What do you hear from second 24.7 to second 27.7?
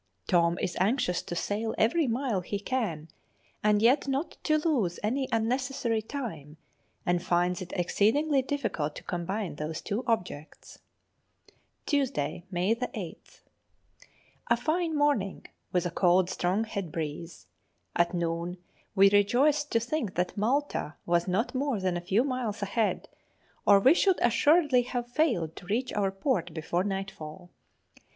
have failed to reach our port before nightfall.